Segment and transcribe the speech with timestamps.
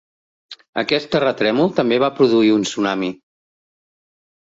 [0.81, 3.11] Aquest terratrèmol també va produir un tsunami.